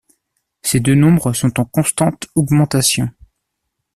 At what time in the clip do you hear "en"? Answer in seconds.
1.59-1.63